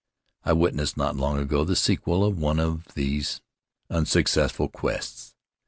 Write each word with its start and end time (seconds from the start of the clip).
I 0.43 0.53
witnessed, 0.53 0.97
not 0.97 1.15
long 1.15 1.37
ago, 1.37 1.63
the 1.63 1.75
sequel 1.75 2.25
of 2.25 2.39
one 2.39 2.59
of 2.59 2.87
these 2.95 3.39
unsuccessful 3.87 4.67
quests. 4.67 5.35